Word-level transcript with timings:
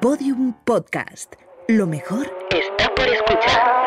Podium 0.00 0.52
Podcast. 0.64 1.36
Lo 1.68 1.86
mejor 1.86 2.30
está 2.50 2.94
por 2.94 3.08
escuchar. 3.08 3.86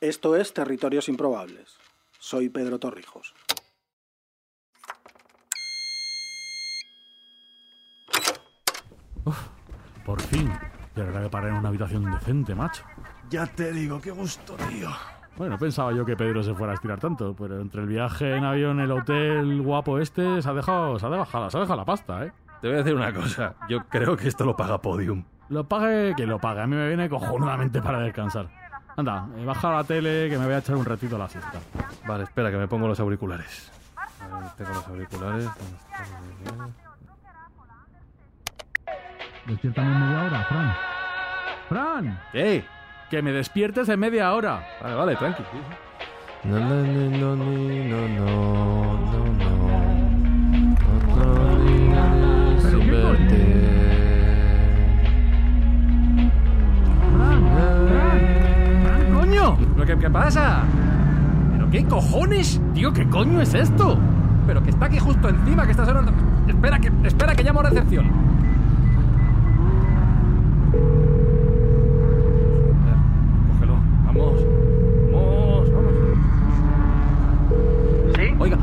Esto 0.00 0.36
es 0.36 0.52
Territorios 0.52 1.08
Improbables. 1.08 1.78
Soy 2.18 2.50
Pedro 2.50 2.78
Torrijos. 2.78 3.34
Por 10.04 10.20
fin. 10.20 10.52
Ya 10.94 11.04
verdad 11.04 11.22
que 11.22 11.30
parar 11.30 11.50
en 11.50 11.56
una 11.56 11.70
habitación 11.70 12.10
decente, 12.12 12.54
macho. 12.54 12.84
Ya 13.30 13.46
te 13.46 13.72
digo, 13.72 14.00
qué 14.00 14.10
gusto, 14.10 14.54
tío. 14.68 14.90
Bueno, 15.36 15.58
pensaba 15.58 15.92
yo 15.92 16.04
que 16.04 16.16
Pedro 16.16 16.42
se 16.42 16.54
fuera 16.54 16.72
a 16.72 16.74
estirar 16.74 17.00
tanto, 17.00 17.34
pero 17.34 17.60
entre 17.60 17.80
el 17.80 17.88
viaje 17.88 18.36
en 18.36 18.44
avión, 18.44 18.78
el 18.78 18.92
hotel 18.92 19.60
guapo 19.62 19.98
este, 19.98 20.40
se 20.40 20.48
ha 20.48 20.52
dejado, 20.52 20.98
se 20.98 21.06
ha 21.06 21.10
dejado, 21.10 21.50
se 21.50 21.56
ha 21.56 21.60
dejado 21.60 21.76
la 21.76 21.84
pasta, 21.84 22.24
¿eh? 22.24 22.32
Te 22.60 22.68
voy 22.68 22.76
a 22.76 22.78
decir 22.78 22.94
una 22.94 23.12
cosa. 23.12 23.54
Yo 23.68 23.80
creo 23.88 24.16
que 24.16 24.28
esto 24.28 24.44
lo 24.44 24.56
paga 24.56 24.80
Podium. 24.80 25.24
Lo 25.48 25.64
pague, 25.64 26.14
que 26.16 26.24
lo 26.26 26.38
pague. 26.38 26.62
A 26.62 26.66
mí 26.66 26.76
me 26.76 26.88
viene 26.88 27.08
cojonudamente 27.08 27.82
para 27.82 27.98
descansar. 27.98 28.48
Anda, 28.96 29.28
eh, 29.36 29.44
baja 29.44 29.72
la 29.72 29.84
tele 29.84 30.30
que 30.30 30.38
me 30.38 30.44
voy 30.44 30.54
a 30.54 30.58
echar 30.58 30.76
un 30.76 30.84
ratito 30.84 31.16
a 31.16 31.18
la 31.18 31.28
siesta. 31.28 31.58
Vale, 32.06 32.24
espera 32.24 32.50
que 32.50 32.56
me 32.56 32.68
pongo 32.68 32.86
los 32.86 32.98
auriculares. 33.00 33.72
A 33.96 34.38
ver, 34.38 34.50
tengo 34.56 34.70
los 34.72 34.86
auriculares. 34.88 35.50
Despiértame 39.46 39.92
en 39.92 40.00
media 40.00 40.24
hora, 40.24 40.44
Fran. 40.44 40.74
¡Fran! 41.68 42.20
¡Eh! 42.32 42.64
Que 43.14 43.22
me 43.22 43.30
despiertes 43.30 43.88
en 43.88 44.00
media 44.00 44.34
hora. 44.34 44.66
Vale, 44.82 44.94
vale, 44.96 45.14
tranqui. 45.14 45.44
No, 46.42 46.58
no, 46.58 46.82
no, 46.82 47.10
no, 47.10 47.36
no, 47.36 47.46
no, 47.46 48.08
no, 48.08 49.20
no. 49.38 49.54
Otro 50.96 51.62
día 51.62 52.02
¿Pero 52.60 52.70
sin 52.70 52.80
qué 52.80 52.90
coño? 52.90 53.10
verte. 53.12 53.40
¡Fran, 58.82 59.14
coño! 59.14 59.56
¿Pero 59.76 59.86
qué, 59.86 59.96
qué 59.96 60.10
pasa? 60.10 60.64
¿Pero 61.52 61.70
qué 61.70 61.84
cojones? 61.84 62.60
Tío, 62.74 62.92
¿qué 62.92 63.08
coño 63.08 63.40
es 63.40 63.54
esto? 63.54 63.96
Pero 64.48 64.60
que 64.60 64.70
está 64.70 64.86
aquí 64.86 64.98
justo 64.98 65.28
encima, 65.28 65.64
que 65.66 65.70
está 65.70 65.86
sonando. 65.86 66.12
Espera 66.48 66.80
que, 66.80 66.90
espera 67.04 67.36
que 67.36 67.44
llamo 67.44 67.60
a 67.60 67.62
recepción. 67.70 68.23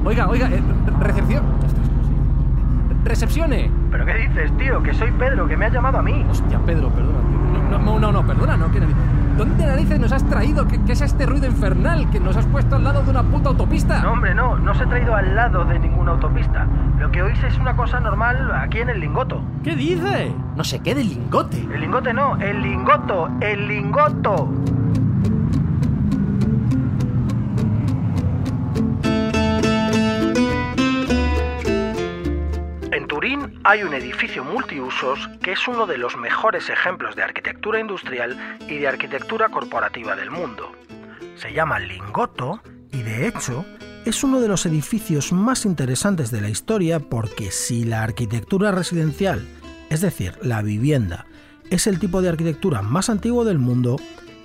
Oiga, 0.04 0.28
oiga, 0.28 0.48
eh, 0.50 0.62
recepción. 1.00 1.44
Recepcione. 3.04 3.72
¿Pero 3.92 4.06
qué 4.06 4.14
dices, 4.14 4.52
tío? 4.58 4.82
Que 4.84 4.94
soy 4.94 5.12
Pedro, 5.12 5.48
que 5.48 5.58
me 5.58 5.66
has 5.66 5.74
llamado 5.74 5.98
a 6.00 6.02
mí. 6.02 6.26
Hostia, 6.30 6.60
Pedro, 6.66 6.90
perdona. 6.90 7.20
tío. 7.20 7.70
No, 7.72 7.80
no, 7.80 8.00
no, 8.00 8.12
no, 8.12 8.26
perdona, 8.28 8.58
no. 8.58 8.72
¿qué 8.72 8.80
nariz- 8.80 8.96
¿Dónde 9.38 9.66
narices 9.66 10.00
nos 10.00 10.12
has 10.12 10.24
traído? 10.26 10.68
¿Qué, 10.68 10.80
qué 10.84 10.92
es 10.92 11.02
este 11.02 11.26
ruido 11.26 11.48
infernal 11.48 12.10
que 12.12 12.20
nos 12.20 12.36
has 12.38 12.46
puesto 12.46 12.76
al 12.76 12.84
lado 12.84 13.02
de 13.02 13.10
una 13.10 13.24
puta 13.24 13.50
autopista? 13.50 14.02
No, 14.04 14.12
hombre, 14.12 14.36
no, 14.36 14.58
no 14.60 14.72
os 14.72 14.82
he 14.82 14.86
traído 14.86 15.16
al 15.16 15.36
lado 15.36 15.66
de 15.66 15.80
ninguna 15.80 16.12
autopista. 16.12 16.68
Lo 17.00 17.10
que 17.12 17.24
oís 17.24 17.42
es 17.44 17.58
una 17.58 17.76
cosa 17.76 18.00
normal 18.00 18.52
aquí 18.54 18.80
en 18.80 18.90
el 18.90 19.00
lingoto. 19.00 19.42
¿Qué 19.64 19.76
dice? 19.76 20.34
No 20.56 20.64
sé 20.64 20.80
qué 20.82 20.94
del 20.94 21.10
lingote. 21.10 21.66
El 21.74 21.82
lingote 21.82 22.14
no, 22.14 22.36
el 22.38 22.62
lingoto, 22.62 23.30
el 23.40 23.68
lingoto. 23.68 24.50
Hay 33.64 33.84
un 33.84 33.94
edificio 33.94 34.44
multiusos 34.44 35.30
que 35.42 35.54
es 35.54 35.66
uno 35.66 35.88
de 35.88 35.98
los 35.98 36.18
mejores 36.18 36.70
ejemplos 36.70 37.16
de 37.16 37.24
arquitectura 37.24 37.80
industrial 37.80 38.58
y 38.68 38.78
de 38.78 38.88
arquitectura 38.90 39.48
corporativa 39.48 40.18
del 40.18 40.32
mundo. 40.32 40.74
Se 41.38 41.54
llama 41.54 41.80
Lingotto 41.80 42.62
y 42.92 43.02
de 43.04 43.28
hecho 43.28 43.64
es 44.04 44.26
uno 44.26 44.42
de 44.42 44.50
los 44.50 44.66
edificios 44.66 45.32
más 45.32 45.66
interesantes 45.66 46.30
de 46.30 46.42
la 46.42 46.50
historia 46.50 47.00
porque 47.00 47.52
si 47.52 47.86
la 47.86 48.04
arquitectura 48.04 48.72
residencial, 48.72 49.48
es 49.90 50.02
decir, 50.02 50.38
la 50.42 50.62
vivienda, 50.62 51.26
es 51.70 51.88
el 51.88 52.00
tipo 52.00 52.22
de 52.22 52.30
arquitectura 52.30 52.82
más 52.82 53.10
antiguo 53.10 53.46
del 53.46 53.60
mundo, 53.60 53.96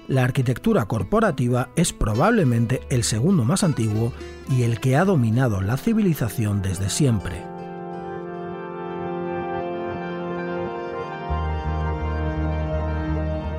la 0.06 0.22
arquitectura 0.22 0.84
corporativa 0.84 1.71
es 1.75 1.93
probablemente 1.93 2.83
el 2.91 3.03
segundo 3.03 3.43
más 3.43 3.65
antiguo 3.65 4.12
y 4.49 4.62
el 4.62 4.78
que 4.78 4.97
ha 4.97 5.05
dominado 5.05 5.60
la 5.60 5.77
civilización 5.77 6.62
desde 6.62 6.89
siempre. 6.89 7.56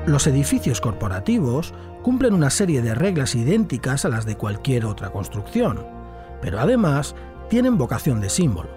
Los 0.08 0.26
edificios 0.26 0.80
corporativos 0.80 1.74
cumplen 2.02 2.32
una 2.32 2.48
serie 2.48 2.80
de 2.80 2.94
reglas 2.94 3.34
idénticas 3.34 4.06
a 4.06 4.08
las 4.08 4.24
de 4.24 4.38
cualquier 4.38 4.86
otra 4.86 5.10
construcción, 5.10 5.86
pero 6.40 6.60
además 6.60 7.14
tienen 7.50 7.76
vocación 7.76 8.18
de 8.22 8.30
símbolo. 8.30 8.70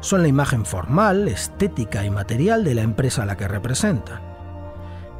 Son 0.00 0.22
la 0.22 0.28
imagen 0.28 0.66
formal, 0.66 1.28
estética 1.28 2.04
y 2.04 2.10
material 2.10 2.64
de 2.64 2.74
la 2.74 2.82
empresa 2.82 3.22
a 3.22 3.26
la 3.26 3.36
que 3.36 3.46
representan. 3.46 4.22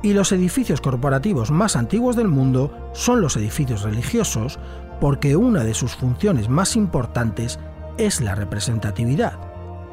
Y 0.02 0.14
los 0.14 0.32
edificios 0.32 0.80
corporativos 0.80 1.52
más 1.52 1.76
antiguos 1.76 2.16
del 2.16 2.26
mundo 2.26 2.90
son 2.92 3.20
los 3.20 3.36
edificios 3.36 3.82
religiosos 3.82 4.58
porque 5.00 5.36
una 5.36 5.62
de 5.62 5.74
sus 5.74 5.94
funciones 5.94 6.48
más 6.48 6.74
importantes 6.74 7.60
es 7.98 8.20
la 8.20 8.34
representatividad. 8.34 9.38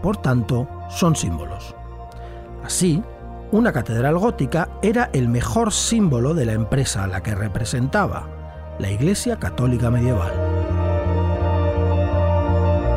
Por 0.01 0.17
tanto, 0.17 0.67
son 0.89 1.15
símbolos. 1.15 1.75
Así, 2.63 3.03
una 3.51 3.73
catedral 3.73 4.17
gótica 4.17 4.69
era 4.81 5.09
el 5.11 5.27
mejor 5.27 5.73
símbolo 5.73 6.33
de 6.33 6.45
la 6.45 6.53
empresa 6.53 7.03
a 7.03 7.07
la 7.07 7.21
que 7.21 7.35
representaba, 7.35 8.27
la 8.79 8.89
Iglesia 8.89 9.37
Católica 9.37 9.91
Medieval. 9.91 10.31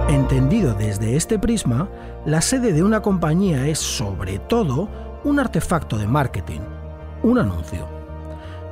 Entendido 0.08 0.74
desde 0.74 1.16
este 1.16 1.38
prisma, 1.40 1.88
la 2.24 2.40
sede 2.40 2.72
de 2.72 2.84
una 2.84 3.02
compañía 3.02 3.66
es 3.66 3.80
sobre 3.80 4.38
todo 4.38 4.88
un 5.24 5.40
artefacto 5.40 5.98
de 5.98 6.06
marketing, 6.06 6.60
un 7.22 7.38
anuncio. 7.38 7.88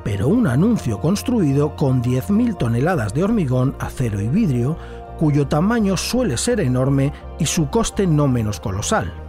Pero 0.05 0.29
un 0.29 0.47
anuncio 0.47 1.01
construido 1.01 1.75
con 1.75 2.03
10.000 2.03 2.59
toneladas 2.59 3.13
de 3.13 3.25
hormigón, 3.25 3.75
acero 3.81 4.21
y 4.21 4.29
vidrio, 4.29 4.77
cuyo 5.19 5.49
tamaño 5.49 5.97
suele 5.97 6.37
ser 6.37 6.61
enorme 6.61 7.13
y 7.39 7.47
su 7.47 7.71
coste 7.71 8.07
no 8.07 8.29
menos 8.29 8.61
colosal. 8.61 9.22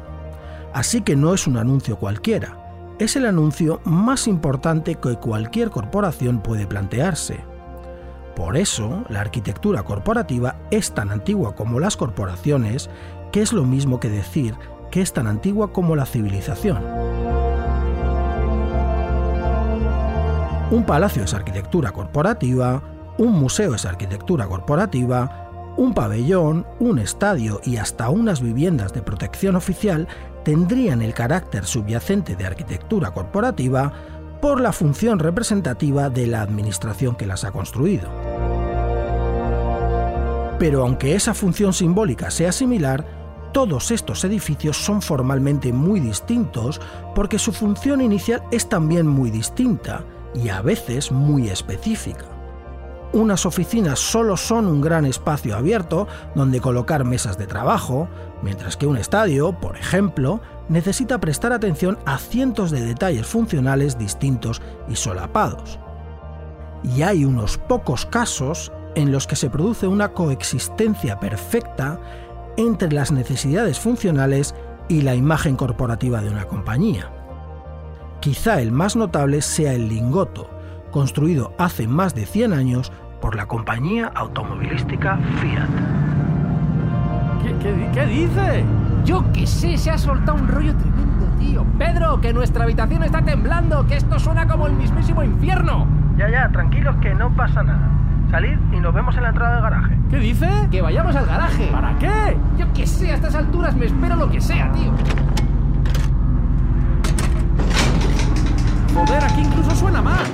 Así 0.73 1.01
que 1.01 1.16
no 1.16 1.34
es 1.34 1.45
un 1.45 1.57
anuncio 1.57 1.97
cualquiera, 1.97 2.57
es 3.00 3.16
el 3.16 3.25
anuncio 3.25 3.81
más 3.85 4.28
importante 4.28 4.95
que 4.95 5.16
cualquier 5.17 5.69
corporación 5.69 6.41
puede 6.41 6.67
plantearse. 6.67 7.39
Por 8.35 8.57
eso, 8.57 9.03
la 9.09 9.22
arquitectura 9.22 9.84
corporativa 9.84 10.56
es 10.72 10.91
tan 10.94 11.11
antigua 11.11 11.56
como 11.56 11.79
las 11.79 11.97
corporaciones, 11.97 12.89
que 13.31 13.41
es 13.41 13.53
lo 13.53 13.63
mismo 13.63 14.00
que 14.00 14.09
decir 14.09 14.56
que 14.89 15.01
es 15.01 15.13
tan 15.13 15.28
antigua 15.28 15.73
como 15.73 15.95
la 15.95 16.06
civilización. 16.06 16.78
Un 20.72 20.84
palacio 20.85 21.23
es 21.23 21.34
arquitectura 21.34 21.91
corporativa, 21.91 22.81
un 23.17 23.34
museo 23.34 23.75
es 23.75 23.85
arquitectura 23.85 24.47
corporativa, 24.47 25.42
un 25.78 25.94
pabellón, 25.94 26.66
un 26.79 27.00
estadio 27.00 27.61
y 27.63 27.78
hasta 27.78 28.09
unas 28.09 28.41
viviendas 28.41 28.94
de 28.94 29.01
protección 29.01 29.56
oficial 29.56 30.07
tendrían 30.44 31.01
el 31.01 31.13
carácter 31.13 31.66
subyacente 31.66 32.35
de 32.35 32.45
arquitectura 32.45 33.11
corporativa 33.11 33.94
por 34.41 34.59
la 34.59 34.73
función 34.73 35.19
representativa 35.19 36.09
de 36.09 36.28
la 36.28 36.41
administración 36.41 37.16
que 37.16 37.25
las 37.25 37.44
ha 37.44 37.51
construido. 37.51 38.09
Pero 40.59 40.84
aunque 40.84 41.16
esa 41.16 41.34
función 41.34 41.73
simbólica 41.73 42.29
sea 42.29 42.52
similar, 42.52 43.05
todos 43.53 43.91
estos 43.91 44.23
edificios 44.23 44.78
son 44.78 45.02
formalmente 45.02 45.72
muy 45.72 45.99
distintos 45.99 46.81
porque 47.16 47.40
su 47.40 47.53
función 47.53 48.02
inicial 48.02 48.43
es 48.52 48.67
también 48.67 49.08
muy 49.08 49.29
distinta 49.29 50.03
y 50.34 50.49
a 50.49 50.61
veces 50.61 51.11
muy 51.11 51.49
específica. 51.49 52.33
Unas 53.13 53.45
oficinas 53.45 53.99
solo 53.99 54.35
son 54.37 54.65
un 54.65 54.81
gran 54.81 55.05
espacio 55.05 55.55
abierto 55.55 56.07
donde 56.33 56.59
colocar 56.59 57.05
mesas 57.05 57.37
de 57.37 57.45
trabajo, 57.45 58.07
mientras 58.41 58.75
que 58.75 58.87
un 58.87 58.97
estadio, 58.97 59.53
por 59.59 59.77
ejemplo, 59.77 60.41
necesita 60.67 61.19
prestar 61.19 61.53
atención 61.53 61.99
a 62.07 62.17
cientos 62.17 62.71
de 62.71 62.81
detalles 62.81 63.27
funcionales 63.27 63.99
distintos 63.99 64.63
y 64.89 64.95
solapados. 64.95 65.77
Y 66.83 67.03
hay 67.03 67.23
unos 67.23 67.59
pocos 67.59 68.07
casos 68.07 68.71
en 68.95 69.11
los 69.11 69.27
que 69.27 69.35
se 69.35 69.51
produce 69.51 69.85
una 69.87 70.13
coexistencia 70.13 71.19
perfecta 71.19 71.99
entre 72.57 72.91
las 72.91 73.11
necesidades 73.11 73.79
funcionales 73.79 74.55
y 74.89 75.01
la 75.01 75.13
imagen 75.13 75.55
corporativa 75.55 76.19
de 76.21 76.31
una 76.31 76.45
compañía. 76.45 77.11
Quizá 78.21 78.59
el 78.59 78.71
más 78.71 78.95
notable 78.95 79.43
sea 79.43 79.73
el 79.73 79.87
Lingoto, 79.87 80.49
construido 80.91 81.53
hace 81.57 81.87
más 81.87 82.15
de 82.15 82.25
100 82.25 82.53
años 82.53 82.91
por 83.23 83.35
la 83.37 83.46
compañía 83.46 84.11
automovilística 84.16 85.17
Fiat. 85.40 85.70
¿Qué, 87.41 87.55
qué, 87.61 87.72
di- 87.73 87.87
qué 87.93 88.05
dice? 88.05 88.66
Yo 89.05 89.23
que 89.31 89.47
sé, 89.47 89.78
se 89.78 89.91
ha 89.91 89.97
soltado 89.97 90.37
un 90.37 90.46
rollo 90.49 90.75
tremendo, 90.75 91.25
tío. 91.40 91.64
Pedro, 91.78 92.20
que 92.20 92.34
nuestra 92.34 92.66
habitación 92.66 93.02
está 93.02 93.22
temblando, 93.22 93.87
que 93.87 93.96
esto 93.96 94.20
suena 94.20 94.46
como 94.46 94.67
el 94.67 94.73
mismísimo 94.73 95.23
infierno. 95.23 95.87
Ya, 96.17 96.29
ya, 96.29 96.49
tranquilos 96.52 96.97
que 96.97 97.16
no 97.16 97.29
pasa 97.34 97.64
nada. 97.64 97.87
Salid 98.29 98.58
y 98.73 98.79
nos 98.81 98.93
vemos 98.93 99.16
en 99.16 99.23
la 99.23 99.29
entrada 99.29 99.53
del 99.53 99.64
garaje. 99.64 99.97
¿Qué 100.09 100.17
dice? 100.17 100.49
Que 100.70 100.81
vayamos 100.81 101.16
al 101.16 101.25
garaje. 101.25 101.70
¿Para 101.72 101.97
qué? 101.99 102.37
Yo 102.58 102.73
que 102.73 102.85
sé, 102.85 103.09
a 103.11 103.16
estas 103.16 103.35
alturas 103.35 103.73
me 103.73 103.85
espero 103.85 104.17
lo 104.17 104.29
que 104.29 104.41
sea, 104.41 104.70
tío. 104.73 104.91
Joder, 108.93 109.23
aquí 109.23 109.40
incluso 109.40 109.73
suena 109.78 110.02
más. 110.02 110.29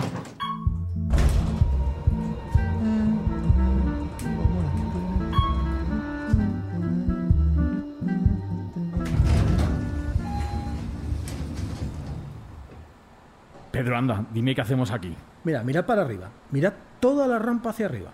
Pedro, 13.79 13.97
anda, 13.97 14.25
dime 14.33 14.53
qué 14.53 14.59
hacemos 14.59 14.91
aquí. 14.91 15.15
Mira, 15.45 15.63
mirad 15.63 15.85
para 15.85 16.01
arriba. 16.01 16.29
Mirad 16.51 16.73
toda 16.99 17.27
la 17.27 17.39
rampa 17.39 17.69
hacia 17.69 17.85
arriba. 17.85 18.11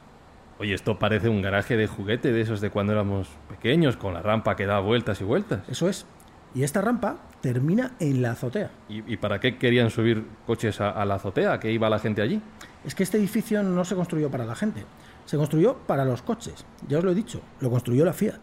Oye, 0.59 0.75
esto 0.75 0.99
parece 0.99 1.27
un 1.27 1.41
garaje 1.41 1.75
de 1.75 1.87
juguete 1.87 2.31
de 2.31 2.41
esos 2.41 2.61
de 2.61 2.69
cuando 2.69 2.93
éramos 2.93 3.29
pequeños, 3.49 3.97
con 3.97 4.13
la 4.13 4.21
rampa 4.21 4.55
que 4.55 4.67
da 4.67 4.79
vueltas 4.79 5.21
y 5.21 5.23
vueltas. 5.23 5.67
Eso 5.67 5.89
es. 5.89 6.05
Y 6.53 6.61
esta 6.61 6.81
rampa 6.81 7.15
termina 7.41 7.93
en 7.99 8.21
la 8.21 8.33
azotea. 8.33 8.69
¿Y, 8.89 9.11
y 9.11 9.17
para 9.17 9.39
qué 9.39 9.57
querían 9.57 9.89
subir 9.89 10.23
coches 10.45 10.79
a, 10.81 10.91
a 10.91 11.03
la 11.03 11.15
azotea? 11.15 11.59
¿Que 11.59 11.71
iba 11.71 11.89
la 11.89 11.97
gente 11.97 12.21
allí? 12.21 12.39
Es 12.85 12.93
que 12.93 13.01
este 13.01 13.17
edificio 13.17 13.63
no 13.63 13.83
se 13.85 13.95
construyó 13.95 14.29
para 14.29 14.45
la 14.45 14.53
gente. 14.53 14.85
Se 15.25 15.35
construyó 15.35 15.77
para 15.87 16.05
los 16.05 16.21
coches. 16.21 16.63
Ya 16.87 16.99
os 16.99 17.03
lo 17.03 17.09
he 17.09 17.15
dicho, 17.15 17.41
lo 17.59 17.71
construyó 17.71 18.05
la 18.05 18.13
Fiat. 18.13 18.39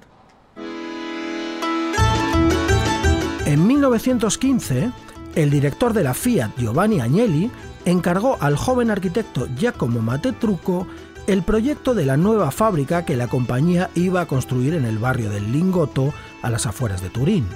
En 3.46 3.64
1915, 3.66 4.90
el 5.34 5.50
director 5.50 5.92
de 5.92 6.04
la 6.04 6.14
Fiat, 6.14 6.50
Giovanni 6.58 7.00
Agnelli, 7.00 7.50
encargó 7.84 8.36
al 8.40 8.56
joven 8.56 8.90
arquitecto 8.90 9.48
Giacomo 9.56 10.00
Matetrucco 10.00 10.86
el 11.26 11.42
proyecto 11.42 11.94
de 11.94 12.04
la 12.04 12.16
nueva 12.16 12.50
fábrica 12.50 13.04
que 13.04 13.16
la 13.16 13.28
compañía 13.28 13.90
iba 13.94 14.20
a 14.20 14.26
construir 14.26 14.74
en 14.74 14.84
el 14.84 14.98
barrio 14.98 15.30
del 15.30 15.52
Lingotto, 15.52 16.12
a 16.42 16.50
las 16.50 16.66
afueras 16.66 17.00
de 17.00 17.10
Turín. 17.10 17.46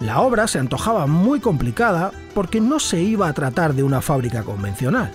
La 0.00 0.20
obra 0.20 0.46
se 0.46 0.58
antojaba 0.58 1.06
muy 1.06 1.40
complicada 1.40 2.12
porque 2.34 2.60
no 2.60 2.80
se 2.80 3.00
iba 3.00 3.28
a 3.28 3.32
tratar 3.32 3.74
de 3.74 3.82
una 3.82 4.02
fábrica 4.02 4.42
convencional. 4.42 5.12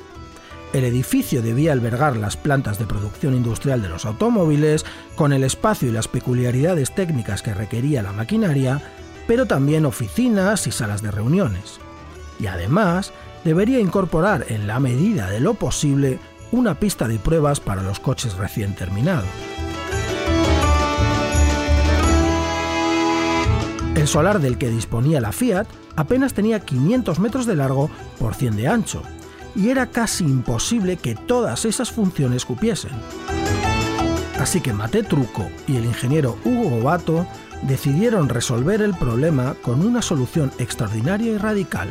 El 0.74 0.86
edificio 0.86 1.42
debía 1.42 1.74
albergar 1.74 2.16
las 2.16 2.38
plantas 2.38 2.80
de 2.80 2.86
producción 2.86 3.36
industrial 3.36 3.82
de 3.82 3.90
los 3.90 4.06
automóviles, 4.06 4.86
con 5.16 5.34
el 5.34 5.44
espacio 5.44 5.90
y 5.90 5.92
las 5.92 6.08
peculiaridades 6.08 6.96
técnicas 6.96 7.42
que 7.42 7.54
requería 7.54 8.02
la 8.02 8.14
maquinaria, 8.14 8.82
pero 9.28 9.46
también 9.46 9.86
oficinas 9.86 10.68
y 10.68 10.72
salas 10.72 11.02
de 11.02 11.12
reuniones. 11.12 11.80
Y 12.40 12.48
además, 12.48 13.14
debería 13.44 13.80
incorporar 13.80 14.46
en 14.50 14.68
la 14.68 14.80
medida 14.80 15.30
de 15.30 15.40
lo 15.40 15.54
posible 15.54 16.20
una 16.52 16.76
pista 16.76 17.08
de 17.08 17.20
pruebas 17.20 17.60
para 17.60 17.84
los 17.84 18.00
coches 18.00 18.36
recién 18.36 18.76
terminados. 18.76 19.28
El 23.96 24.08
solar 24.08 24.40
del 24.40 24.58
que 24.58 24.70
disponía 24.70 25.22
la 25.22 25.32
Fiat 25.32 25.68
apenas 25.96 26.34
tenía 26.34 26.60
500 26.60 27.20
metros 27.20 27.46
de 27.46 27.56
largo 27.56 27.90
por 28.20 28.34
100 28.34 28.56
de 28.56 28.68
ancho, 28.68 29.04
y 29.56 29.70
era 29.70 29.88
casi 29.88 30.24
imposible 30.24 30.98
que 30.98 31.16
todas 31.16 31.66
esas 31.66 31.92
funciones 31.92 32.46
cupiesen. 32.46 32.92
Así 34.42 34.60
que 34.60 34.74
Mate 34.74 35.04
Truco 35.04 35.52
y 35.68 35.78
el 35.78 35.86
ingeniero 35.86 36.36
Hugo 36.44 36.68
Gobato 36.72 37.28
decidieron 37.62 38.28
resolver 38.28 38.82
el 38.82 38.96
problema 38.96 39.54
con 39.62 39.86
una 39.86 40.02
solución 40.02 40.52
extraordinaria 40.58 41.34
y 41.34 41.38
radical. 41.38 41.90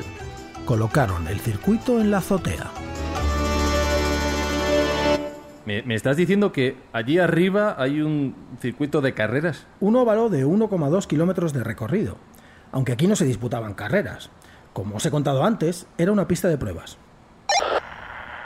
Colocaron 0.64 1.28
el 1.28 1.38
circuito 1.38 2.00
en 2.00 2.10
la 2.10 2.18
azotea. 2.18 2.72
¿Me, 5.64 5.82
me 5.82 5.94
estás 5.94 6.16
diciendo 6.16 6.50
que 6.50 6.76
allí 6.92 7.20
arriba 7.20 7.76
hay 7.78 8.00
un 8.00 8.34
circuito 8.58 9.00
de 9.00 9.14
carreras? 9.14 9.68
Un 9.78 9.94
óvalo 9.94 10.28
de 10.28 10.44
1,2 10.44 11.06
kilómetros 11.06 11.52
de 11.52 11.62
recorrido, 11.62 12.16
aunque 12.72 12.90
aquí 12.90 13.06
no 13.06 13.14
se 13.14 13.26
disputaban 13.26 13.74
carreras. 13.74 14.28
Como 14.72 14.96
os 14.96 15.06
he 15.06 15.12
contado 15.12 15.44
antes, 15.44 15.86
era 15.98 16.10
una 16.10 16.26
pista 16.26 16.48
de 16.48 16.58
pruebas. 16.58 16.98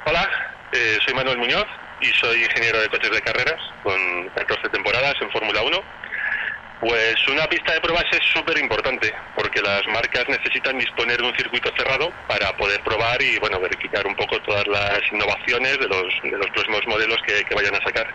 Hola, 0.05 0.29
eh, 0.75 0.99
soy 1.07 1.15
Manuel 1.15 1.39
Muñoz 1.39 1.65
y 2.01 2.07
soy 2.07 2.45
ingeniero 2.45 2.81
de 2.81 2.89
coches 2.89 3.11
de 3.11 3.23
carreras 3.23 3.61
con 3.83 4.29
14 4.31 4.69
temporadas 4.71 5.15
en 5.21 5.31
Fórmula 5.31 5.63
1. 5.63 5.83
Pues 6.81 7.17
una 7.29 7.47
pista 7.47 7.73
de 7.73 7.81
pruebas 7.81 8.05
es 8.13 8.21
súper 8.33 8.59
importante 8.59 9.15
porque 9.35 9.63
las 9.63 9.87
marcas 9.87 10.29
necesitan 10.29 10.79
disponer 10.79 11.17
de 11.17 11.29
un 11.29 11.37
circuito 11.37 11.71
cerrado 11.79 12.13
para 12.29 12.55
poder 12.57 12.81
probar 12.83 13.23
y 13.23 13.39
bueno 13.39 13.59
verificar 13.61 14.07
un 14.07 14.15
poco 14.17 14.41
todas 14.43 14.67
las 14.67 15.01
innovaciones 15.11 15.79
de 15.79 15.89
los, 15.89 16.05
de 16.23 16.37
los 16.37 16.51
próximos 16.51 16.87
modelos 16.87 17.19
que, 17.27 17.55
vayan 17.55 17.75
a 17.75 17.83
sacar. 17.83 18.07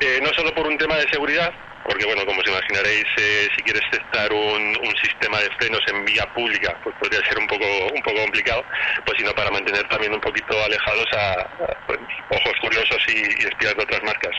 Eh, 0.00 0.18
no 0.22 0.30
solo 0.34 0.52
por 0.54 0.66
un 0.66 0.78
tema 0.78 0.96
de 0.96 1.08
seguridad, 1.10 1.52
porque 1.84 2.04
bueno, 2.04 2.24
como 2.26 2.40
os 2.40 2.46
imaginaréis, 2.46 3.04
eh, 3.16 3.48
si 3.56 3.62
quieres 3.62 3.82
testar 3.90 4.32
un, 4.32 4.76
un, 4.76 4.94
sistema 5.02 5.40
de 5.40 5.50
frenos 5.58 5.80
en 5.88 6.04
vía 6.04 6.26
pública, 6.34 6.76
pues 6.82 6.94
podría 7.00 7.24
ser 7.26 7.38
un 7.38 7.46
poco 7.46 7.66
un 7.92 8.02
poco 8.02 8.20
complicado, 8.20 8.64
pues 9.04 9.18
sino 9.18 9.32
para 9.34 9.50
mantener 9.50 9.86
también 9.88 10.12
un 10.12 10.20
poquito 10.20 10.54
alejados 10.62 11.06
a, 11.16 11.48
pues, 11.86 11.98
ojos 12.30 12.52
curiosos 12.60 12.98
y, 13.08 13.18
y 13.18 13.46
espías 13.48 13.74
de 13.76 13.82
otras 13.82 14.02
marcas. 14.02 14.32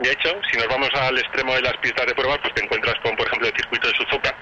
De 0.00 0.10
hecho, 0.10 0.40
si 0.50 0.58
nos 0.58 0.66
vamos 0.66 0.90
al 0.94 1.16
extremo 1.18 1.54
de 1.54 1.62
las 1.62 1.76
pistas 1.78 2.06
de 2.06 2.14
pruebas, 2.14 2.38
pues 2.42 2.52
te 2.54 2.64
encuentras 2.64 2.94
con, 3.02 3.14
por 3.16 3.26
ejemplo, 3.26 3.48
el 3.48 3.54
circuito 3.54 3.88
de 3.88 3.94
Suzuka, 3.94 4.34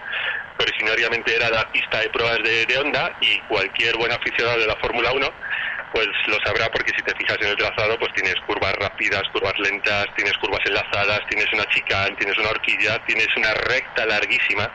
que 0.57 0.65
originariamente 0.65 1.37
era 1.37 1.51
la 1.51 1.71
pista 1.71 2.01
de 2.01 2.09
pruebas 2.09 2.39
de, 2.43 2.65
de 2.67 2.79
Honda 2.79 3.15
y 3.21 3.39
cualquier 3.41 3.97
buen 3.97 4.13
aficionado 4.13 4.59
de 4.59 4.67
la 4.67 4.77
Fórmula 4.77 5.13
1 5.13 5.33
pues 5.93 6.09
lo 6.27 6.39
sabrá 6.45 6.71
porque 6.71 6.93
si 6.97 7.03
te 7.03 7.15
fijas 7.17 7.37
en 7.41 7.49
el 7.49 7.57
trazado, 7.57 7.99
pues 7.99 8.13
tienes 8.15 8.35
curvas 8.47 8.73
rápidas, 8.75 9.23
curvas 9.33 9.55
lentas, 9.59 10.07
tienes 10.17 10.33
curvas 10.39 10.61
enlazadas, 10.65 11.21
tienes 11.29 11.47
una 11.53 11.65
chicane, 11.67 12.17
tienes 12.17 12.37
una 12.39 12.51
horquilla, 12.51 12.99
tienes 13.05 13.29
una 13.37 13.53
recta 13.55 14.07
larguísima 14.07 14.71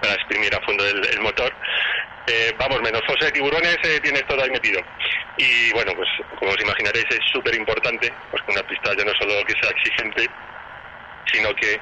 para 0.00 0.14
exprimir 0.14 0.54
a 0.54 0.60
fondo 0.64 0.84
el, 0.86 1.20
motor. 1.20 1.52
Eh, 2.26 2.52
vamos, 2.56 2.80
menos 2.82 3.02
fosa 3.06 3.26
de 3.26 3.32
tiburones 3.32 3.76
eh, 3.82 3.98
tienes 4.00 4.24
todo 4.26 4.42
ahí 4.42 4.50
metido. 4.50 4.80
Y 5.36 5.72
bueno, 5.72 5.92
pues 5.96 6.08
como 6.38 6.52
os 6.52 6.60
imaginaréis 6.60 7.06
es 7.10 7.20
súper 7.32 7.54
importante 7.54 8.12
pues 8.30 8.42
que 8.44 8.52
una 8.52 8.62
pista 8.62 8.94
ya 8.96 9.04
no 9.04 9.12
solo 9.18 9.44
que 9.44 9.54
sea 9.60 9.70
exigente, 9.70 10.28
sino 11.26 11.54
que 11.56 11.80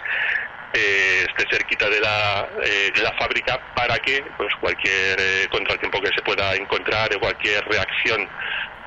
eh, 0.72 1.26
esté 1.28 1.44
cerquita 1.50 1.88
de 1.88 2.00
la, 2.00 2.48
eh, 2.62 2.92
de 2.94 3.02
la 3.02 3.12
fábrica 3.14 3.58
para 3.74 3.98
que 3.98 4.22
pues 4.36 4.54
cualquier 4.60 5.18
eh, 5.18 5.48
contratiempo 5.50 6.00
que 6.00 6.10
se 6.14 6.22
pueda 6.22 6.54
encontrar 6.54 7.10
o 7.16 7.18
cualquier 7.18 7.64
reacción 7.64 8.28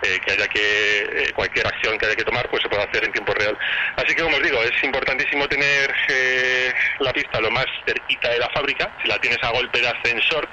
eh, 0.02 0.20
que 0.26 0.32
haya 0.34 0.48
que 0.48 1.32
cualquier 1.36 1.68
acción 1.68 1.98
que 1.98 2.06
haya 2.06 2.16
que 2.16 2.24
tomar 2.24 2.50
pues 2.50 2.62
se 2.64 2.70
pueda 2.70 2.84
hacer 2.84 3.04
en 3.06 3.12
tiempo 3.12 3.34
real 3.34 3.58
así 3.96 4.16
que 4.16 4.24
como 4.24 4.38
os 4.38 4.44
digo 4.44 4.62
es 4.64 4.84
importantísimo 4.84 5.48
tener 5.48 5.94
la 7.00 7.14
pista 7.14 7.40
lo 7.40 7.52
más 7.52 7.66
cerquita 7.86 8.30
de 8.30 8.40
la 8.40 8.50
fábrica 8.50 8.92
si 9.02 9.08
la 9.08 9.20
tienes 9.20 9.42
a 9.44 9.52
golpe 9.52 9.80
de 9.80 9.88
ascensor 9.88 10.48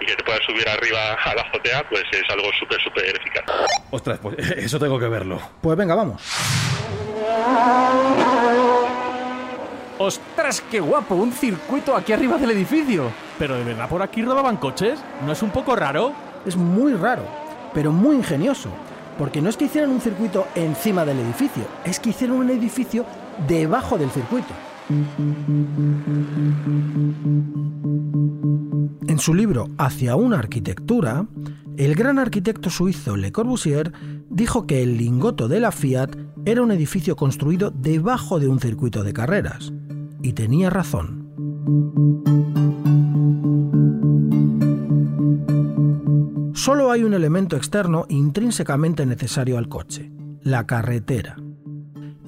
y 0.00 0.06
que 0.06 0.14
te 0.14 0.24
puedas 0.24 0.42
subir 0.44 0.68
arriba 0.68 1.14
a 1.14 1.34
la 1.34 1.42
azotea 1.42 1.84
pues 1.88 2.04
es 2.12 2.24
algo 2.30 2.52
súper 2.58 2.80
súper 2.82 3.16
eficaz 3.16 3.44
ostras 3.90 4.18
pues 4.20 4.36
eso 4.56 4.78
tengo 4.78 4.98
que 4.98 5.08
verlo 5.08 5.40
pues 5.60 5.76
venga 5.76 5.94
vamos 5.94 6.22
¡Ostras, 9.98 10.60
qué 10.70 10.78
guapo! 10.78 11.14
Un 11.14 11.32
circuito 11.32 11.96
aquí 11.96 12.12
arriba 12.12 12.36
del 12.36 12.50
edificio. 12.50 13.10
¿Pero 13.38 13.56
de 13.56 13.64
verdad 13.64 13.88
por 13.88 14.02
aquí 14.02 14.22
rodaban 14.22 14.58
coches? 14.58 15.02
¿No 15.24 15.32
es 15.32 15.42
un 15.42 15.50
poco 15.50 15.74
raro? 15.74 16.12
Es 16.44 16.54
muy 16.54 16.92
raro, 16.92 17.26
pero 17.74 17.92
muy 17.92 18.16
ingenioso. 18.16 18.70
Porque 19.18 19.40
no 19.40 19.48
es 19.48 19.56
que 19.56 19.64
hicieran 19.64 19.90
un 19.90 20.00
circuito 20.00 20.46
encima 20.54 21.04
del 21.04 21.18
edificio, 21.18 21.64
es 21.84 21.98
que 21.98 22.10
hicieron 22.10 22.36
un 22.38 22.50
edificio 22.50 23.04
debajo 23.48 23.96
del 23.96 24.10
circuito. 24.10 24.52
En 29.08 29.18
su 29.18 29.34
libro 29.34 29.68
Hacia 29.78 30.16
una 30.16 30.38
arquitectura, 30.38 31.26
el 31.76 31.94
gran 31.94 32.18
arquitecto 32.18 32.70
suizo 32.70 33.16
Le 33.16 33.32
Corbusier 33.32 33.92
dijo 34.30 34.66
que 34.66 34.82
el 34.82 34.96
lingoto 34.96 35.48
de 35.48 35.60
la 35.60 35.72
Fiat 35.72 36.14
era 36.44 36.62
un 36.62 36.70
edificio 36.70 37.16
construido 37.16 37.70
debajo 37.70 38.38
de 38.38 38.48
un 38.48 38.60
circuito 38.60 39.02
de 39.02 39.12
carreras. 39.12 39.72
Y 40.22 40.34
tenía 40.34 40.70
razón. 40.70 41.25
Solo 46.54 46.90
hay 46.90 47.02
un 47.04 47.14
elemento 47.14 47.56
externo 47.56 48.06
intrínsecamente 48.08 49.04
necesario 49.06 49.58
al 49.58 49.68
coche, 49.68 50.10
la 50.42 50.66
carretera. 50.66 51.36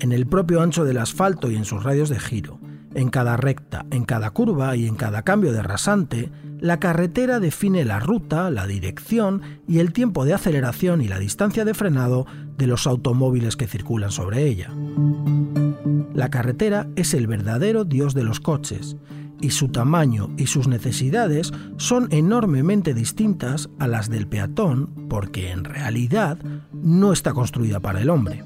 En 0.01 0.13
el 0.13 0.27
propio 0.27 0.61
ancho 0.61 0.85
del 0.85 0.99
asfalto 0.99 1.51
y 1.51 1.57
en 1.57 1.65
sus 1.65 1.83
radios 1.83 2.09
de 2.09 2.19
giro, 2.19 2.59
en 2.95 3.11
cada 3.11 3.37
recta, 3.37 3.87
en 3.91 4.05
cada 4.05 4.31
curva 4.31 4.77
y 4.77 4.87
en 4.87 4.97
cada 4.97 5.23
cambio 5.23 5.53
de 5.53 5.63
rasante, 5.63 6.31
la 6.61 6.81
carretera 6.81 7.39
define 7.39 7.85
la 7.85 8.01
ruta, 8.01 8.51
la 8.51 8.67
dirección 8.67 9.43
y 9.67 9.79
el 9.79 9.93
tiempo 9.93 10.25
de 10.25 10.35
aceleración 10.35 11.01
y 11.01 11.09
la 11.09 11.19
distancia 11.19 11.65
de 11.65 11.75
frenado 11.75 12.27
de 12.57 12.67
los 12.67 12.87
automóviles 12.87 13.57
que 13.57 13.69
circulan 13.69 14.11
sobre 14.11 14.47
ella. 14.47 14.73
la 16.13 16.31
carretera 16.31 16.89
es 16.97 17.15
el 17.15 17.29
verdadero 17.29 17.85
dios 17.85 18.15
de 18.15 18.25
los 18.25 18.41
coches, 18.41 18.97
y 19.41 19.51
su 19.51 19.69
tamaño 19.69 20.31
y 20.37 20.47
sus 20.47 20.69
necesidades 20.69 21.53
son 21.77 22.09
enormemente 22.11 22.95
distintas 22.95 23.69
a 23.79 23.87
las 23.87 24.09
del 24.09 24.27
peatón 24.27 25.09
porque 25.09 25.51
en 25.51 25.65
realidad 25.65 26.39
no 26.73 27.13
está 27.13 27.33
construida 27.33 27.81
para 27.81 28.01
el 28.01 28.11
hombre. 28.11 28.45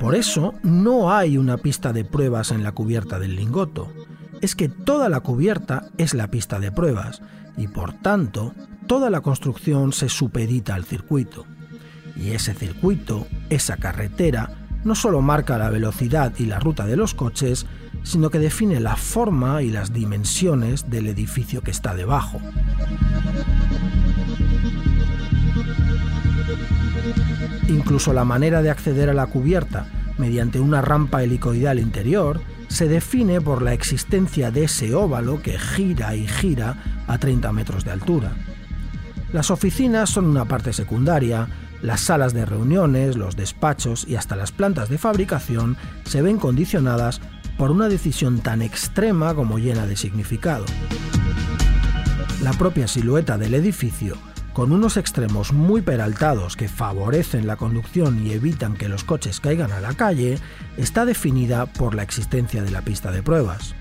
Por 0.00 0.14
eso 0.14 0.54
no 0.62 1.12
hay 1.12 1.38
una 1.38 1.58
pista 1.58 1.92
de 1.92 2.04
pruebas 2.04 2.50
en 2.50 2.62
la 2.62 2.72
cubierta 2.72 3.18
del 3.18 3.36
lingoto. 3.36 3.92
Es 4.40 4.54
que 4.54 4.68
toda 4.68 5.08
la 5.08 5.20
cubierta 5.20 5.88
es 5.98 6.14
la 6.14 6.28
pista 6.28 6.60
de 6.60 6.70
pruebas 6.70 7.20
y 7.56 7.66
por 7.66 7.92
tanto 7.94 8.54
toda 8.86 9.10
la 9.10 9.20
construcción 9.20 9.92
se 9.92 10.08
supedita 10.08 10.74
al 10.74 10.84
circuito. 10.84 11.44
Y 12.16 12.30
ese 12.30 12.54
circuito, 12.54 13.26
esa 13.50 13.76
carretera, 13.76 14.50
no 14.84 14.94
solo 14.94 15.20
marca 15.20 15.58
la 15.58 15.70
velocidad 15.70 16.32
y 16.38 16.46
la 16.46 16.58
ruta 16.58 16.86
de 16.86 16.96
los 16.96 17.14
coches, 17.14 17.66
sino 18.08 18.30
que 18.30 18.38
define 18.38 18.80
la 18.80 18.96
forma 18.96 19.60
y 19.62 19.68
las 19.68 19.92
dimensiones 19.92 20.88
del 20.88 21.08
edificio 21.08 21.60
que 21.60 21.70
está 21.70 21.94
debajo. 21.94 22.40
Incluso 27.68 28.14
la 28.14 28.24
manera 28.24 28.62
de 28.62 28.70
acceder 28.70 29.10
a 29.10 29.14
la 29.14 29.26
cubierta 29.26 29.86
mediante 30.16 30.58
una 30.58 30.80
rampa 30.80 31.22
helicoidal 31.22 31.78
interior 31.78 32.40
se 32.68 32.88
define 32.88 33.42
por 33.42 33.60
la 33.60 33.74
existencia 33.74 34.50
de 34.50 34.64
ese 34.64 34.94
óvalo 34.94 35.42
que 35.42 35.58
gira 35.58 36.16
y 36.16 36.26
gira 36.26 36.76
a 37.06 37.18
30 37.18 37.52
metros 37.52 37.84
de 37.84 37.90
altura. 37.90 38.32
Las 39.34 39.50
oficinas 39.50 40.08
son 40.08 40.24
una 40.24 40.46
parte 40.46 40.72
secundaria, 40.72 41.46
las 41.82 42.00
salas 42.00 42.32
de 42.32 42.46
reuniones, 42.46 43.16
los 43.16 43.36
despachos 43.36 44.06
y 44.08 44.16
hasta 44.16 44.34
las 44.34 44.50
plantas 44.50 44.88
de 44.88 44.96
fabricación 44.96 45.76
se 46.04 46.22
ven 46.22 46.38
condicionadas 46.38 47.20
por 47.58 47.70
una 47.70 47.88
decisión 47.88 48.38
tan 48.38 48.62
extrema 48.62 49.34
como 49.34 49.58
llena 49.58 49.86
de 49.86 49.96
significado. 49.96 50.64
La 52.42 52.52
propia 52.52 52.88
silueta 52.88 53.36
del 53.36 53.54
edificio 53.54 54.16
con 54.58 54.72
unos 54.72 54.96
extremos 54.96 55.52
muy 55.52 55.82
peraltados 55.82 56.56
que 56.56 56.68
favorecen 56.68 57.46
la 57.46 57.54
conducción 57.54 58.26
y 58.26 58.32
evitan 58.32 58.74
que 58.74 58.88
los 58.88 59.04
coches 59.04 59.38
caigan 59.38 59.70
a 59.70 59.80
la 59.80 59.94
calle, 59.94 60.36
está 60.76 61.04
definida 61.04 61.66
por 61.66 61.94
la 61.94 62.02
existencia 62.02 62.64
de 62.64 62.72
la 62.72 62.82
pista 62.82 63.12
de 63.12 63.22
pruebas. 63.22 63.76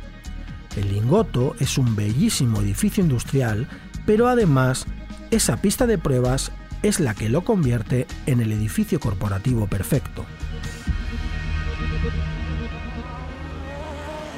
El 0.76 0.94
Lingoto 0.94 1.56
es 1.60 1.80
un 1.80 1.96
bellísimo 1.96 2.62
edificio 2.62 3.04
industrial, 3.04 3.68
pero 4.06 4.28
además 4.28 4.86
esa 5.32 5.58
pista 5.58 5.88
de 5.88 5.98
pruebas 5.98 6.52
es 6.84 7.00
la 7.00 7.16
que 7.16 7.30
lo 7.30 7.44
convierte 7.44 8.06
en 8.28 8.40
el 8.40 8.52
edificio 8.52 9.00
corporativo 9.00 9.66
perfecto. 9.66 10.26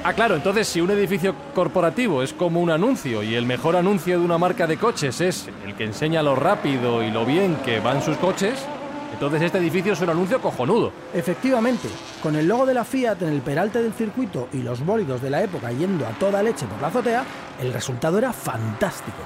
Ah, 0.01 0.13
claro, 0.13 0.35
entonces 0.35 0.65
si 0.65 0.79
un 0.79 0.89
edificio 0.91 1.35
corporativo 1.53 2.23
es 2.23 2.31
como 2.31 2.61
un 2.61 2.71
anuncio 2.71 3.21
y 3.21 3.35
el 3.35 3.45
mejor 3.45 3.75
anuncio 3.75 4.17
de 4.17 4.23
una 4.23 4.37
marca 4.37 4.65
de 4.65 4.77
coches 4.77 5.19
es 5.19 5.49
el 5.65 5.75
que 5.75 5.83
enseña 5.83 6.23
lo 6.23 6.35
rápido 6.35 7.03
y 7.03 7.11
lo 7.11 7.25
bien 7.25 7.57
que 7.65 7.81
van 7.81 8.01
sus 8.01 8.15
coches, 8.15 8.65
entonces 9.11 9.41
este 9.41 9.57
edificio 9.57 9.91
es 9.91 9.99
un 9.99 10.09
anuncio 10.09 10.41
cojonudo. 10.41 10.93
Efectivamente, 11.13 11.89
con 12.23 12.37
el 12.37 12.47
logo 12.47 12.65
de 12.65 12.75
la 12.75 12.85
Fiat 12.85 13.21
en 13.23 13.29
el 13.29 13.41
peralte 13.41 13.83
del 13.83 13.91
circuito 13.91 14.47
y 14.53 14.59
los 14.59 14.85
bólidos 14.85 15.21
de 15.21 15.31
la 15.31 15.43
época 15.43 15.69
yendo 15.73 16.07
a 16.07 16.11
toda 16.11 16.41
leche 16.41 16.65
por 16.65 16.81
la 16.81 16.87
azotea, 16.87 17.25
el 17.61 17.73
resultado 17.73 18.17
era 18.17 18.31
fantástico. 18.31 19.17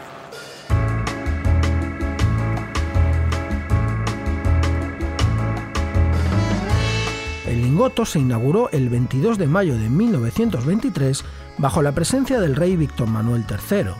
El 7.73 7.77
lingoto 7.77 8.05
se 8.05 8.19
inauguró 8.19 8.69
el 8.71 8.87
22 8.87 9.39
de 9.39 9.47
mayo 9.47 9.75
de 9.75 9.89
1923 9.89 11.25
bajo 11.57 11.81
la 11.81 11.91
presencia 11.91 12.39
del 12.39 12.55
rey 12.55 12.75
Víctor 12.75 13.07
Manuel 13.07 13.45
III. 13.49 13.93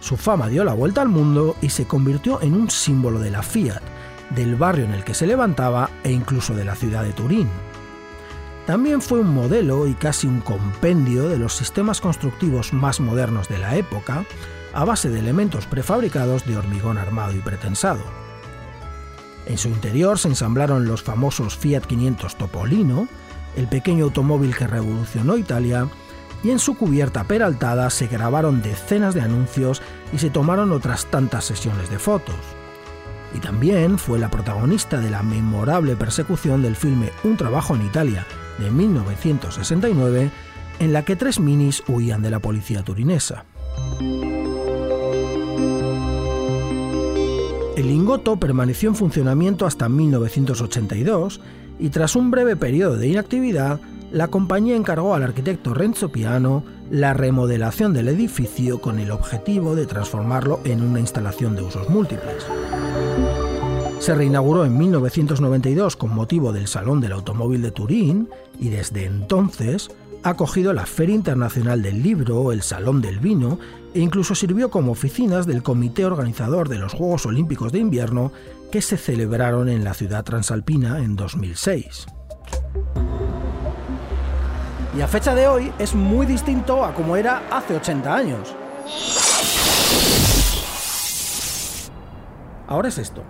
Su 0.00 0.18
fama 0.18 0.48
dio 0.48 0.64
la 0.64 0.74
vuelta 0.74 1.00
al 1.00 1.08
mundo 1.08 1.56
y 1.62 1.70
se 1.70 1.86
convirtió 1.86 2.42
en 2.42 2.52
un 2.52 2.68
símbolo 2.68 3.20
de 3.20 3.30
la 3.30 3.42
Fiat, 3.42 3.80
del 4.36 4.56
barrio 4.56 4.84
en 4.84 4.92
el 4.92 5.02
que 5.02 5.14
se 5.14 5.26
levantaba 5.26 5.88
e 6.02 6.12
incluso 6.12 6.54
de 6.54 6.66
la 6.66 6.74
ciudad 6.74 7.04
de 7.04 7.14
Turín. 7.14 7.48
También 8.66 9.00
fue 9.00 9.20
un 9.20 9.32
modelo 9.32 9.86
y 9.86 9.94
casi 9.94 10.26
un 10.26 10.42
compendio 10.42 11.30
de 11.30 11.38
los 11.38 11.54
sistemas 11.54 12.02
constructivos 12.02 12.74
más 12.74 13.00
modernos 13.00 13.48
de 13.48 13.60
la 13.60 13.76
época, 13.76 14.26
a 14.74 14.84
base 14.84 15.08
de 15.08 15.20
elementos 15.20 15.64
prefabricados 15.64 16.44
de 16.44 16.58
hormigón 16.58 16.98
armado 16.98 17.34
y 17.34 17.38
pretensado. 17.38 18.02
En 19.46 19.58
su 19.58 19.68
interior 19.68 20.18
se 20.18 20.28
ensamblaron 20.28 20.86
los 20.86 21.02
famosos 21.02 21.56
Fiat 21.56 21.82
500 21.82 22.36
Topolino, 22.36 23.08
el 23.56 23.68
pequeño 23.68 24.04
automóvil 24.04 24.56
que 24.56 24.66
revolucionó 24.66 25.36
Italia, 25.36 25.88
y 26.42 26.50
en 26.50 26.58
su 26.58 26.76
cubierta 26.76 27.24
peraltada 27.24 27.88
se 27.90 28.06
grabaron 28.06 28.62
decenas 28.62 29.14
de 29.14 29.22
anuncios 29.22 29.82
y 30.12 30.18
se 30.18 30.30
tomaron 30.30 30.72
otras 30.72 31.06
tantas 31.06 31.44
sesiones 31.44 31.90
de 31.90 31.98
fotos. 31.98 32.36
Y 33.34 33.38
también 33.38 33.98
fue 33.98 34.18
la 34.18 34.30
protagonista 34.30 35.00
de 35.00 35.10
la 35.10 35.22
memorable 35.22 35.96
persecución 35.96 36.62
del 36.62 36.76
filme 36.76 37.10
Un 37.24 37.36
trabajo 37.36 37.74
en 37.74 37.84
Italia 37.84 38.26
de 38.58 38.70
1969, 38.70 40.30
en 40.78 40.92
la 40.92 41.04
que 41.04 41.16
tres 41.16 41.40
minis 41.40 41.82
huían 41.88 42.22
de 42.22 42.30
la 42.30 42.38
policía 42.38 42.82
turinesa. 42.82 43.44
El 47.84 47.90
lingoto 47.90 48.36
permaneció 48.36 48.88
en 48.88 48.94
funcionamiento 48.94 49.66
hasta 49.66 49.90
1982 49.90 51.38
y 51.78 51.90
tras 51.90 52.16
un 52.16 52.30
breve 52.30 52.56
periodo 52.56 52.96
de 52.96 53.08
inactividad, 53.08 53.78
la 54.10 54.28
compañía 54.28 54.74
encargó 54.74 55.14
al 55.14 55.22
arquitecto 55.22 55.74
Renzo 55.74 56.08
Piano 56.08 56.64
la 56.90 57.12
remodelación 57.12 57.92
del 57.92 58.08
edificio 58.08 58.80
con 58.80 59.00
el 59.00 59.10
objetivo 59.10 59.74
de 59.74 59.84
transformarlo 59.84 60.60
en 60.64 60.80
una 60.80 60.98
instalación 60.98 61.56
de 61.56 61.62
usos 61.62 61.90
múltiples. 61.90 62.46
Se 63.98 64.14
reinauguró 64.14 64.64
en 64.64 64.78
1992 64.78 65.96
con 65.96 66.14
motivo 66.14 66.54
del 66.54 66.68
Salón 66.68 67.02
del 67.02 67.12
Automóvil 67.12 67.60
de 67.60 67.70
Turín 67.70 68.30
y 68.58 68.70
desde 68.70 69.04
entonces 69.04 69.90
ha 70.24 70.30
acogido 70.30 70.72
la 70.72 70.86
Feria 70.86 71.14
Internacional 71.14 71.82
del 71.82 72.02
Libro, 72.02 72.50
el 72.50 72.62
Salón 72.62 73.02
del 73.02 73.18
Vino 73.18 73.58
e 73.92 74.00
incluso 74.00 74.34
sirvió 74.34 74.70
como 74.70 74.92
oficinas 74.92 75.46
del 75.46 75.62
comité 75.62 76.06
organizador 76.06 76.70
de 76.70 76.78
los 76.78 76.94
Juegos 76.94 77.26
Olímpicos 77.26 77.72
de 77.72 77.80
Invierno 77.80 78.32
que 78.72 78.80
se 78.80 78.96
celebraron 78.96 79.68
en 79.68 79.84
la 79.84 79.92
ciudad 79.92 80.24
transalpina 80.24 81.00
en 81.00 81.14
2006. 81.14 82.06
Y 84.96 85.00
a 85.02 85.08
fecha 85.08 85.34
de 85.34 85.46
hoy 85.46 85.70
es 85.78 85.94
muy 85.94 86.24
distinto 86.24 86.84
a 86.84 86.94
como 86.94 87.16
era 87.16 87.42
hace 87.50 87.76
80 87.76 88.14
años. 88.14 88.56
Ahora 92.66 92.88
es 92.88 92.96
esto. 92.96 93.22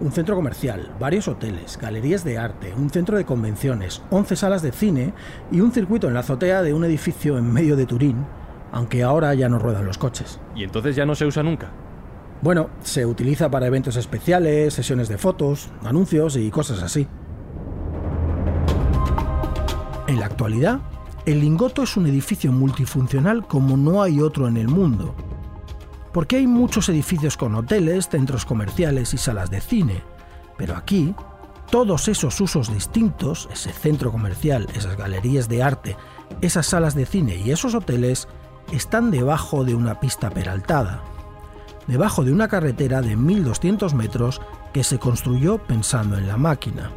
Un 0.00 0.12
centro 0.12 0.34
comercial, 0.34 0.90
varios 0.98 1.28
hoteles, 1.28 1.76
galerías 1.76 2.24
de 2.24 2.38
arte, 2.38 2.72
un 2.74 2.88
centro 2.88 3.18
de 3.18 3.26
convenciones, 3.26 4.00
11 4.08 4.34
salas 4.34 4.62
de 4.62 4.72
cine 4.72 5.12
y 5.52 5.60
un 5.60 5.72
circuito 5.72 6.08
en 6.08 6.14
la 6.14 6.20
azotea 6.20 6.62
de 6.62 6.72
un 6.72 6.84
edificio 6.84 7.36
en 7.36 7.52
medio 7.52 7.76
de 7.76 7.84
Turín, 7.84 8.24
aunque 8.72 9.02
ahora 9.02 9.34
ya 9.34 9.50
no 9.50 9.58
ruedan 9.58 9.84
los 9.84 9.98
coches. 9.98 10.40
¿Y 10.56 10.64
entonces 10.64 10.96
ya 10.96 11.04
no 11.04 11.14
se 11.14 11.26
usa 11.26 11.42
nunca? 11.42 11.70
Bueno, 12.40 12.70
se 12.82 13.04
utiliza 13.04 13.50
para 13.50 13.66
eventos 13.66 13.96
especiales, 13.96 14.72
sesiones 14.72 15.10
de 15.10 15.18
fotos, 15.18 15.68
anuncios 15.84 16.36
y 16.36 16.50
cosas 16.50 16.82
así. 16.82 17.06
En 20.06 20.18
la 20.18 20.24
actualidad, 20.24 20.80
el 21.26 21.40
Lingoto 21.40 21.82
es 21.82 21.98
un 21.98 22.06
edificio 22.06 22.50
multifuncional 22.52 23.46
como 23.46 23.76
no 23.76 24.02
hay 24.02 24.22
otro 24.22 24.48
en 24.48 24.56
el 24.56 24.68
mundo. 24.68 25.14
Porque 26.12 26.36
hay 26.36 26.46
muchos 26.46 26.88
edificios 26.88 27.36
con 27.36 27.54
hoteles, 27.54 28.08
centros 28.08 28.44
comerciales 28.44 29.14
y 29.14 29.18
salas 29.18 29.50
de 29.50 29.60
cine, 29.60 30.02
pero 30.56 30.76
aquí 30.76 31.14
todos 31.70 32.08
esos 32.08 32.40
usos 32.40 32.72
distintos, 32.72 33.48
ese 33.52 33.72
centro 33.72 34.10
comercial, 34.10 34.66
esas 34.74 34.96
galerías 34.96 35.48
de 35.48 35.62
arte, 35.62 35.96
esas 36.40 36.66
salas 36.66 36.96
de 36.96 37.06
cine 37.06 37.36
y 37.36 37.52
esos 37.52 37.74
hoteles, 37.74 38.26
están 38.72 39.10
debajo 39.10 39.64
de 39.64 39.74
una 39.74 40.00
pista 40.00 40.30
peraltada, 40.30 41.02
debajo 41.86 42.24
de 42.24 42.32
una 42.32 42.48
carretera 42.48 43.02
de 43.02 43.16
1200 43.16 43.94
metros 43.94 44.40
que 44.72 44.84
se 44.84 44.98
construyó 44.98 45.58
pensando 45.58 46.18
en 46.18 46.26
la 46.26 46.36
máquina. 46.36 46.90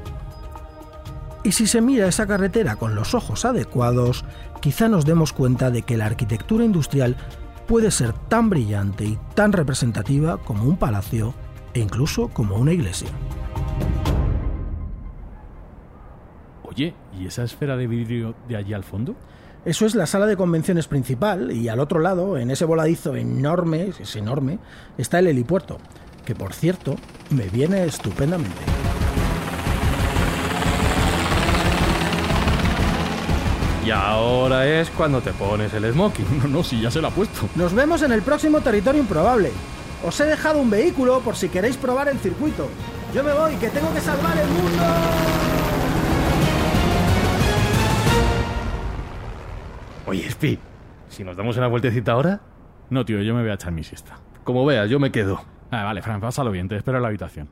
Y 1.44 1.52
si 1.52 1.68
se 1.68 1.82
mira 1.82 2.08
esa 2.08 2.26
carretera 2.26 2.76
con 2.76 2.96
los 2.96 3.14
ojos 3.14 3.46
adecuados, 3.46 4.24
quizá 4.62 4.88
nos 4.88 5.06
demos 5.06 5.34
cuenta 5.34 5.72
de 5.72 5.82
que 5.82 5.98
la 5.98 6.06
arquitectura 6.06 6.64
industrial 6.64 7.18
puede 7.68 7.92
ser 7.92 8.14
tan 8.14 8.50
brillante 8.50 9.06
y 9.06 9.18
tan 9.36 9.54
representativa 9.54 10.38
como 10.38 10.64
un 10.64 10.78
palacio 10.78 11.34
e 11.74 11.80
incluso 11.80 12.30
como 12.30 12.56
una 12.56 12.74
iglesia. 12.74 13.10
Oye, 16.64 16.94
¿y 17.20 17.28
esa 17.28 17.44
esfera 17.44 17.78
de 17.78 17.88
vidrio 17.88 18.36
de 18.48 18.58
allí 18.58 18.74
al 18.74 18.84
fondo? 18.84 19.16
Eso 19.66 19.86
es 19.86 19.96
la 19.96 20.06
sala 20.06 20.26
de 20.26 20.36
convenciones 20.36 20.88
principal 20.88 21.52
y 21.52 21.70
al 21.70 21.80
otro 21.80 22.00
lado, 22.00 22.38
en 22.38 22.52
ese 22.52 22.66
voladizo 22.66 23.16
enorme, 23.16 23.94
es 23.98 24.16
enorme, 24.16 24.60
está 24.98 25.20
el 25.20 25.28
helipuerto, 25.28 25.78
que 26.26 26.36
por 26.36 26.54
cierto 26.54 26.96
me 27.30 27.48
viene 27.48 27.86
estupendamente. 27.86 28.93
Y 33.86 33.92
ahora 33.92 34.66
es 34.66 34.90
cuando 34.92 35.22
te 35.22 35.32
pones 35.34 35.74
el 35.74 35.92
smoking. 35.92 36.26
No, 36.44 36.48
no, 36.48 36.64
si 36.64 36.80
ya 36.80 36.90
se 36.90 37.02
lo 37.02 37.08
ha 37.08 37.12
puesto. 37.12 37.50
Nos 37.56 37.74
vemos 37.74 38.02
en 38.02 38.12
el 38.14 38.22
próximo 38.22 38.62
territorio 38.62 39.02
improbable. 39.02 39.52
Os 40.06 40.20
he 40.20 40.26
dejado 40.26 40.60
un 40.60 40.70
vehículo 40.70 41.20
por 41.22 41.36
si 41.36 41.50
queréis 41.50 41.78
probar 41.78 42.08
el 42.10 42.18
circuito. 42.20 42.70
Yo 43.14 43.24
me 43.24 43.34
voy, 43.34 43.56
que 43.56 43.70
tengo 43.70 43.94
que 43.94 44.00
salvar 44.02 44.38
el 44.38 44.48
mundo. 44.48 44.84
Oye, 50.06 50.30
Spi, 50.30 50.60
si 51.10 51.24
nos 51.24 51.36
damos 51.38 51.58
una 51.58 51.68
vueltecita 51.68 52.12
ahora, 52.12 52.42
No, 52.90 53.06
tío, 53.06 53.22
yo 53.22 53.34
me 53.34 53.42
voy 53.42 53.52
a 53.52 53.56
echar 53.56 53.72
mi 53.72 53.84
siesta. 53.84 54.18
como 54.44 54.66
veas, 54.66 54.90
yo 54.90 55.00
me 55.00 55.12
quedo. 55.12 55.42
Ah, 55.72 55.84
vale, 55.84 56.02
Fran, 56.02 56.20
pásalo 56.22 56.52
bien, 56.52 56.68
te 56.68 56.76
espero 56.76 56.98
en 56.98 57.02
la 57.04 57.08
habitación. 57.08 57.50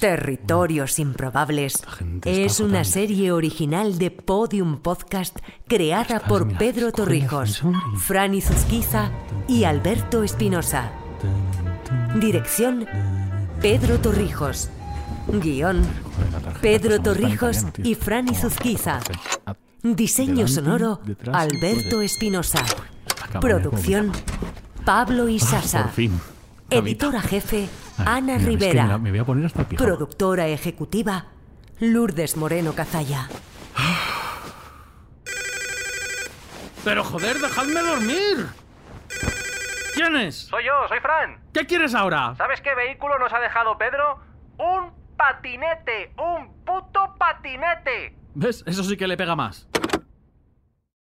Territorios 0.00 0.98
Improbables 0.98 1.74
es 2.24 2.58
una 2.60 2.84
serie 2.84 3.30
original 3.32 3.98
de 3.98 4.10
Podium 4.10 4.78
Podcast 4.78 5.38
creada 5.68 6.20
por 6.20 6.46
mira, 6.46 6.58
Pedro 6.58 6.92
Torrijos, 6.92 7.50
ascensor 7.50 7.74
y- 7.94 7.96
Franny 7.98 8.40
Zuzquiza 8.40 9.10
y 9.46 9.64
Alberto 9.64 10.24
Espinosa. 10.24 10.90
Dirección 12.20 12.86
Pedro 13.60 14.00
Torrijos. 14.00 14.70
Guión 15.28 15.82
Pedro 16.60 17.00
Torrijos 17.00 17.64
y 17.84 17.94
Franny 17.94 18.34
Zuzquiza. 18.34 19.00
Ah, 19.46 19.54
Diseño 19.82 20.48
sonoro 20.48 21.00
Alberto 21.32 22.02
Espinosa. 22.02 22.64
Producción 23.40 24.10
Pablo 24.84 25.26
Ah, 25.26 25.30
Isasa. 25.30 25.84
Fin. 25.88 26.18
Editora 26.70 27.20
jefe 27.20 27.68
Ana 28.06 28.20
mira, 28.20 28.36
es 28.36 28.42
que 28.42 28.48
Rivera. 28.50 28.82
mira, 28.84 28.98
me 28.98 29.10
voy 29.10 29.18
a 29.20 29.24
poner 29.24 29.46
hasta 29.46 29.60
el 29.62 29.66
pijama. 29.66 29.86
Productora 29.86 30.46
ejecutiva 30.48 31.26
Lourdes 31.80 32.36
Moreno 32.36 32.72
Cazalla. 32.74 33.28
Pero 36.84 37.04
joder, 37.04 37.38
dejadme 37.38 37.80
dormir. 37.80 38.46
¿Quién 39.94 40.16
es? 40.16 40.46
Soy 40.46 40.64
yo, 40.64 40.88
soy 40.88 40.98
Fran. 41.00 41.38
¿Qué 41.52 41.66
quieres 41.66 41.94
ahora? 41.94 42.34
¿Sabes 42.36 42.60
qué 42.62 42.74
vehículo 42.74 43.18
nos 43.18 43.32
ha 43.32 43.38
dejado 43.40 43.76
Pedro? 43.76 44.18
Un 44.58 44.90
patinete, 45.16 46.14
un 46.18 46.64
puto 46.64 47.14
patinete. 47.18 48.16
¿Ves? 48.34 48.62
Eso 48.66 48.82
sí 48.84 48.96
que 48.96 49.06
le 49.06 49.16
pega 49.16 49.36
más. 49.36 49.66